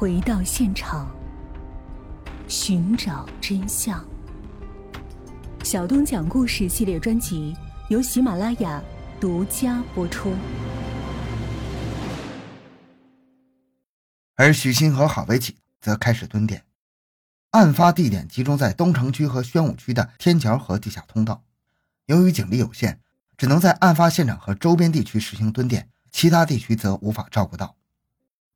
[0.00, 1.14] 回到现场，
[2.48, 4.02] 寻找真相。
[5.62, 7.54] 小东讲故事系列专辑
[7.90, 8.82] 由喜马拉雅
[9.20, 10.32] 独家播出。
[14.36, 16.64] 而许昕和郝维启则开始蹲点，
[17.50, 21.44] 案发地点集中在东城区和宣武区的天桥和地下通道。
[22.06, 22.98] 由于警力有限，
[23.36, 27.76] 只能在案发现场和周边地区实行蹲点，其他地区则无法照顾到。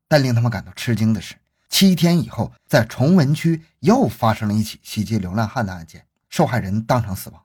[0.08, 1.36] 但令他们感到吃惊的是，
[1.68, 7.40] 七天以后，在崇文区又发生了一起袭击流浪汉的案件，受害人当场死亡；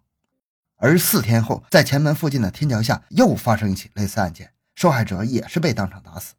[0.76, 6.34] 而四天后，在前门附近的天桥下又发生一起类似案件，受害者也是被当场打死。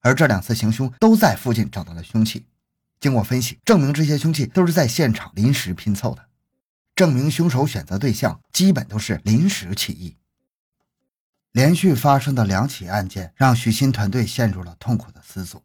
[0.00, 2.46] 而这两次行凶都在附近找到了凶器，
[3.00, 6.26] 经过分析，证明这些凶器都是在现场临时拼凑的，
[6.94, 10.16] 证明凶手选择对象基本都是临时起意。
[11.52, 15.62] 连续发生的两起案件让许昕团队陷入了痛苦的思索。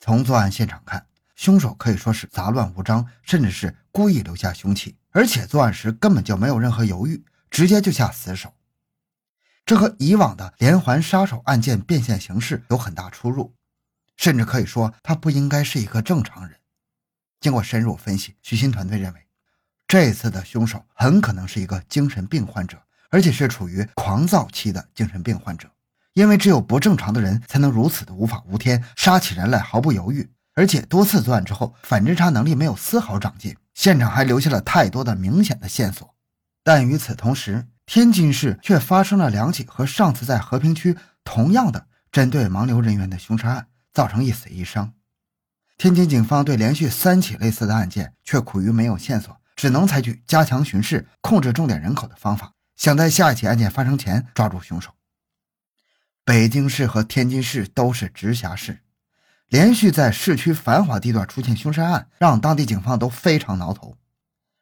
[0.00, 8.54] 从作案现场看，凶手可以说是杂乱无章，甚至是故意留下凶器，而且作案时根本就没有任何犹豫，直接就下死手。
[9.66, 13.54] 这和以往的连环杀手案件变现形式有很大出入，
[14.16, 16.58] 甚至可以说他不应该是一个正常人。
[17.40, 19.26] 经过深入分析，许昕团队认为，
[19.86, 22.85] 这次的凶手很可能是一个精神病患者。
[23.10, 25.68] 而且是处于狂躁期的精神病患者，
[26.14, 30.30] 因为只有不正常的人才能如此的无法无天，杀起人来毫不犹豫。
[30.54, 36.14] 而且多次作案之后，反侦查能力没有丝毫长进，现场还留下了太多的明显的线索。
[36.64, 44.94] 但与此同时，天津市却发生了两起和上次在和平区同样的针对盲流人员的凶杀案，造成一死一伤。
[45.76, 52.54] 天津警方对连续三起类似的案件却苦于没有线索，只能采取加强巡视、控制重点人口的方法。
[52.76, 54.92] 想在下一起案件发生前抓住凶手。
[56.24, 58.80] 北京市和天津市都是直辖市，
[59.48, 63.96] 连续在市区繁华地段出现凶杀案，让当地警方都非常挠头。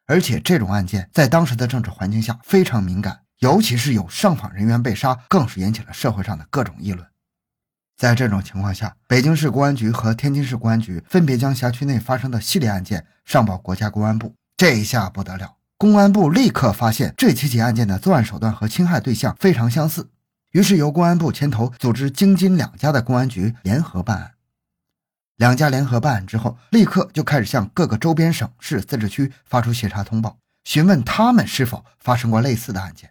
[0.06, 7.08] 而且这种案件在当时的政治环境下非常敏感，尤其是有上访人员被杀，更是引起了社会上的各种议论。
[7.96, 15.56] 在这种情况下，北京市公安局和天津市公安局分别将辖区内发生的系列案件上报国家公安部，这一下不得了。
[15.84, 20.08] 公安部立刻发现这七起案件的作案手段和侵害对象非常相似，
[20.52, 24.32] 于是由公安部牵头组织京津两家的公安局联合办案。
[25.36, 33.10] 两家联合办案之后，立刻就开始向各个周边省市自治区发出协查通报，询问他们是否发生过类似的案件。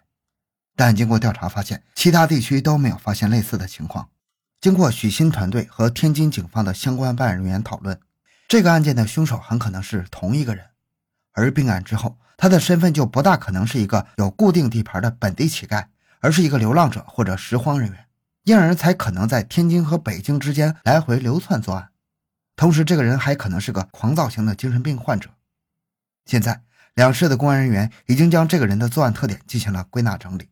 [0.74, 4.08] 但经过调查发现，其他地区都没有发现类似的情况。
[4.60, 8.00] 经过许昕团队和天津警方的相关办案人员讨论，
[8.48, 10.64] 这个案件的凶手很可能是同一个人。
[11.34, 15.84] 而并案之后，他的身份就不大可能是一个有固定地盘的本地乞丐，
[16.20, 18.06] 而是一个流浪者或者拾荒人员，
[18.44, 21.90] 因而才可能在天津和北京之间来回流窜作案。
[22.56, 25.28] 同时，这个人还可能是个狂躁型的精神病患者。
[26.24, 26.62] 现在，
[26.94, 30.48] 两市的公安人员已经将这个人的作案特点进行了归纳整理。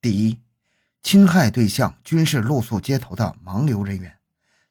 [0.00, 0.40] 第一，
[1.02, 4.18] 侵害对象均是露宿街头的盲流人员，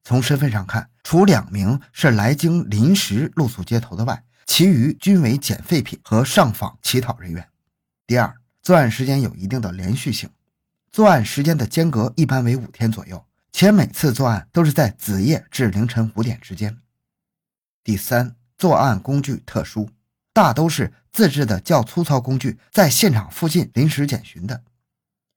[0.03, 4.24] 从身份上看，除两名是来京临时露宿街头的外。
[4.50, 7.48] 其余均为捡废品和上访乞讨人员。
[8.08, 10.28] 第二，作案时间有一定的连续性，
[10.92, 16.80] 作案时间的间隔一般为五天左右，且每次作案都是在子夜至凌晨五点之间。
[17.84, 19.88] 第三，作案工具特殊，
[20.34, 24.64] 大都是自制的较粗糙工具，在现场附近临时捡寻的。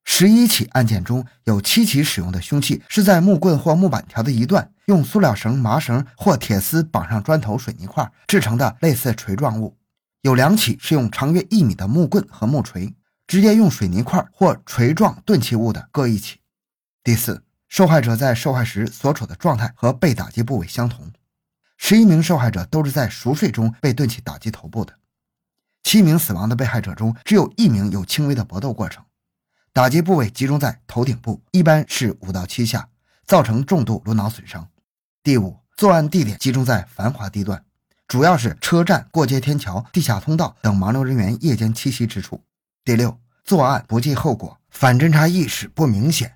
[0.05, 9.77] 十一起案件中有七起使用的凶器是在木棍或木板条的一段，用塑料绳、麻绳或铁丝绑上砖头、水泥块制成的类似锤状物；
[10.23, 12.95] 有两起是用长约一米的木棍和木锤，
[13.27, 16.41] 直接用水泥块或锤状钝器物的各一起。
[17.05, 21.11] 第四，受害者在受害时所处的状态和被打击部位相同，
[21.79, 24.95] 十一名受害者都是在熟睡中被钝器打击头部的，
[25.85, 29.05] 七名死亡的被害者中只有一名有轻微的搏斗过程。
[29.75, 32.91] 打击部位集中在头顶部，一般是五到七下，
[33.25, 34.69] 造成重度颅脑损伤。
[35.23, 37.65] 第五，作案地点集中在繁华地段，
[38.07, 42.45] 主要是车站、过街天桥、地下通道等盲流人员夜间栖息之处。
[42.85, 46.35] 第六，作案不计后果，反侦查意识不明显。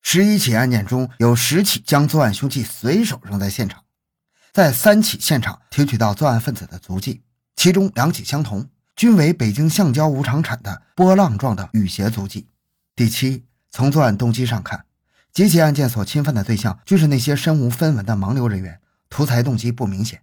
[0.00, 3.84] 十一起案件中有十起将作案凶器随手扔在现场，
[4.54, 7.20] 在三起现场提取到作案分子的足迹，
[7.56, 8.70] 其中两起相同。
[8.98, 12.48] 均为北京橡胶无厂产的波浪状的雨鞋足迹。
[12.96, 14.86] 第七，从作案动机上看，
[15.32, 20.22] 几起案件所侵犯的对象均是那些身无分文的盲流人员，图财动机不明显。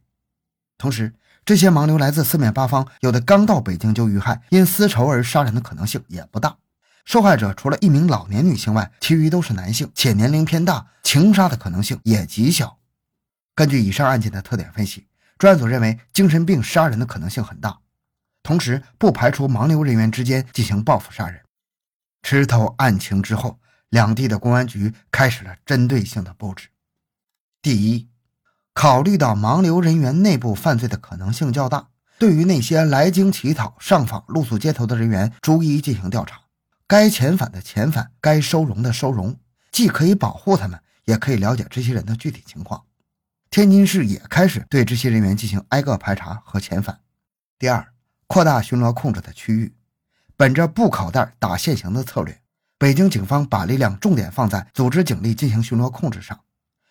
[0.78, 1.14] 同时，
[1.46, 6.58] 这些盲流来自四面八方，有的刚到北京就遇害，因私仇而杀人的可能性也不大。
[7.06, 12.80] 受害者除了一名老年女性外，其余都是男性，且年龄偏大，情杀的可能性也极小。
[13.56, 15.08] 根据以上案件的特点分析，
[15.38, 17.80] 专案组认为精神病杀人的可能性很大，
[18.46, 21.42] 同时不排除盲流人员之间进行报复杀人。
[22.22, 23.60] 吃透案情之后，
[23.90, 26.68] 两地的公安局开始了针对性的布置。
[27.64, 28.08] 第一，
[28.76, 31.88] 考虑到盲流人员内部犯罪的可能性较大，
[32.20, 36.42] 对于那些来京乞讨、上访露宿街头的人员，逐一进行调查。
[36.86, 39.40] 该遣返的遣返，该收容的收容，
[39.72, 42.84] 既可以保护他们，也可以了解这些人的具体情况。
[43.50, 47.00] 天津市也开始对这些人员进行挨个排查和遣返。
[47.58, 47.88] 第二，
[48.28, 49.74] 扩大巡逻控制的区域，
[50.36, 52.42] 本着布口袋打现行的策略，
[52.78, 56.40] 北京警方把力量重点放在组织警力进行巡逻控制上，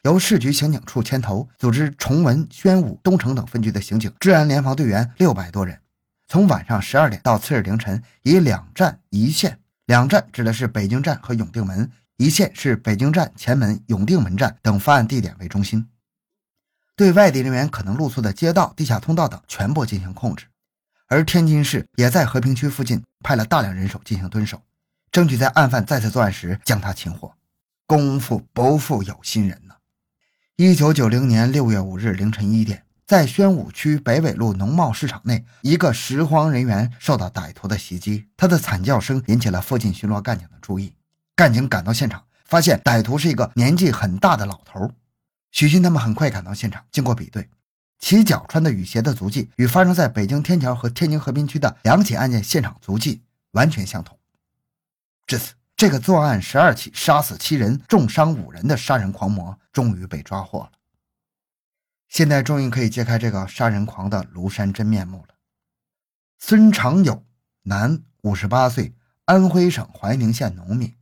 [0.02, 5.80] 由市局刑警处牵头，组织崇文、宣武、东城等分局的刑警、治安联防队员六百多人，
[6.28, 9.58] 从晚上十二点到次日凌晨，以两站一线。
[9.86, 15.86] 两站指的是北京站和永定门，一线是北京站前门、永定门站等发案地点为中心，
[16.96, 20.46] 对外地人员可能露宿的街道、地下通道等全部进行控制。
[21.08, 24.62] 而天津市也在和平区附近派了大量人手进行蹲守，
[25.12, 27.34] 争取在案犯再次作案时将他擒获。
[27.86, 29.74] 功夫不负有心人呐！
[30.56, 32.84] 一九九零年六月五日凌晨一点。
[33.06, 40.94] 在宣武区北纬路农贸市场内，一个拾荒人员受到歹徒的袭击，他的惨叫声引起了附近巡逻干警的注意。
[41.36, 44.90] 干警赶到现场，发现歹徒是一个年纪很大的老头。
[45.50, 47.46] 许鑫他们很快赶到现场，经过比对，
[48.04, 53.22] 其脚穿的雨鞋的足迹与发生在北京天桥和天津和平区的两起案件现场足迹
[53.52, 54.18] 完全相同。
[55.26, 60.72] 至此，这个作案十二起、杀死七人、重伤五人的杀人狂魔终于被抓获了。
[62.06, 65.36] 现在终于可以揭开这个杀人狂的庐山真面目了。
[66.38, 67.24] 孙长友，
[67.62, 68.92] 男，五十八岁，
[69.24, 70.94] 安徽省怀宁县农民。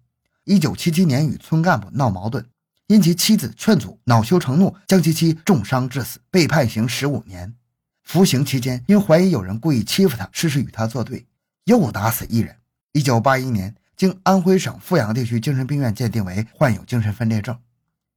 [0.45, 2.49] 一九七七年与村干部闹矛盾，
[2.89, 7.55] 因其妻子劝阻，恼羞成怒，将其妻重伤致死，被判刑十五年。
[8.03, 11.27] 服刑期间，因怀疑有人故意欺负他，事事与他作对，
[11.65, 12.57] 又打死一人。
[12.93, 17.59] 一九八一年，经安徽省阜阳地区精神病院鉴定为患有精神分裂症。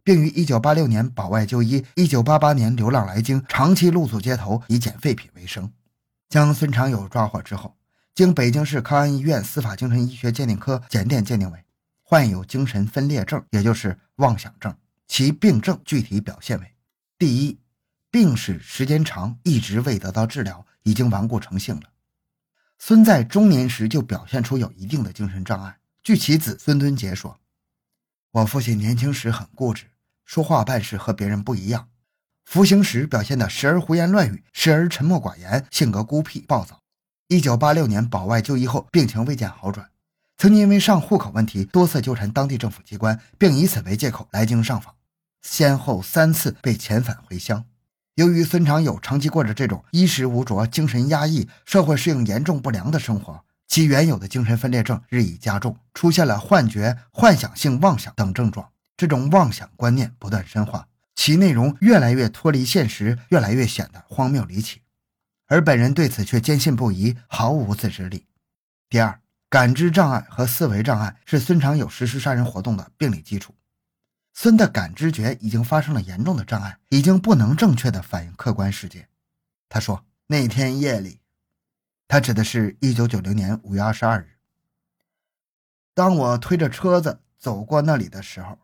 [0.03, 5.71] 并于1986年保外就医，1988年流浪来京，长期露宿街头，以捡废品为生。
[6.29, 7.75] 将孙长友抓获之后，
[8.13, 11.64] 经北京市康安医院司法精神医学鉴定科检验鉴定为
[12.07, 14.73] 患有精神分裂症，也就是妄想症。
[15.07, 16.75] 其病症具体表现为：
[17.17, 17.59] 第一，
[18.11, 21.89] 病史时间长，一直未得到治疗，已经顽固成性了。
[22.77, 25.79] 孙在中年时就表现出有一定的精神障碍。
[26.03, 27.39] 据其子孙敦杰说
[28.29, 29.85] ：“我父亲年轻时很固执。”
[30.25, 31.89] 说话办事和别人不一样，
[32.45, 36.81] 服刑时表现的时而胡言乱语，时而沉默寡言，性格孤僻暴躁。
[37.27, 39.89] 一九八六年保外就医后，病情未见好转，
[40.37, 44.95] 曾经因为上户口问题多次纠缠当地政府机关，并以此为借口来京上访，
[45.41, 47.65] 先后三次被遣返回乡。
[48.15, 58.69] 由于孙长友长期过着这种衣食无着、精神压抑、社会适应严重不良的生活，其原有的精神分裂症日益加重，出现了幻觉、幻想性妄想等症状。
[58.97, 64.81] 这种妄想观念不断深化，其内容越来越脱离现实，越来越显得荒谬离奇，
[65.47, 68.25] 而本人对此却坚信不疑，毫无自制力。
[68.88, 69.19] 第二，
[69.50, 73.56] 感知障碍和思维障碍是孙长友实施杀人活动的病理基础。
[74.33, 79.08] 孙的感知觉已经发生了严重的障碍，已经不能正确的反映客观世界。
[79.69, 81.22] 他说：“那天夜里，
[82.08, 84.38] 他指的是一九九零年五月二十二日，
[85.93, 88.60] 当我推着车子走过那里的时候。”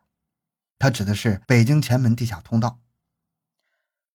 [0.78, 2.80] 他指的是北京前门地下通道。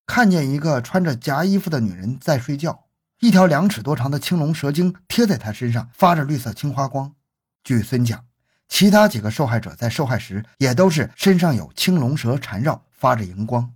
[0.06, 2.87] 看见一个穿着夹衣服的女人在睡觉，
[3.20, 7.16] 一条两尺多长的青龙蛇精贴在他身上，发着绿色青花光。
[7.64, 8.26] 据孙讲，
[8.68, 13.74] 其他几个受害者在受害时也都是身上有青龙蛇缠绕，发着荧光。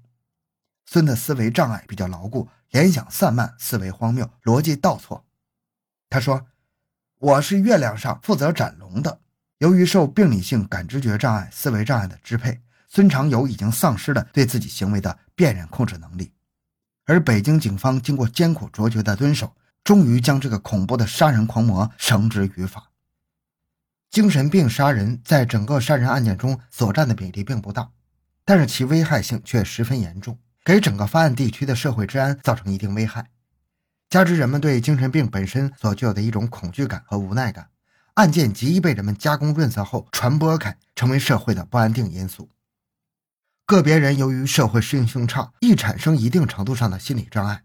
[0.86, 5.26] 孙的思维障碍比较牢固，联想散漫，思维荒谬，逻辑倒错。
[6.10, 6.46] 他说
[7.18, 9.22] ：“我是月亮上负责斩龙的，
[9.58, 12.62] 由于受病理性感知觉障碍、思维障碍的支配。”
[12.94, 16.34] 孙长友已经丧失了对自己行为的辨认控制能力，
[17.12, 19.54] 而北京警方经过艰苦卓绝的蹲守，
[19.84, 22.90] 终于将这个恐怖的杀人狂魔绳之于法。
[24.10, 27.90] 精神病杀人在整个杀人案件中所占的比例并不大，
[28.46, 33.28] 但是其危害性却十分严重，给整个发案地区的社会治安造成一定危害。
[34.10, 37.68] 加之人们对精神病本身所具有的一种恐惧感和无奈感，
[38.14, 42.48] 案件极易被人们加工润色后传播开，成为社会的不安定因素。
[43.72, 47.64] 个别人由于社会适应性差，易产生一定程度上的心理障碍；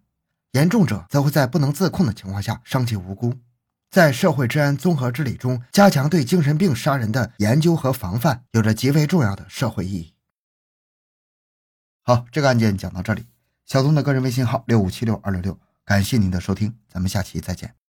[0.53, 3.35] 严重者则会在不能自控的情况下伤及无辜。
[3.91, 10.15] 在社会治安综合治理中，加强对精神病杀人的研究和防范，有着极为重要的社会意义。
[12.03, 13.27] 好，这个案件讲到这里。
[13.65, 17.86] 小东的个人微信号六五七六二六六，感谢您的收听，咱们下期再见。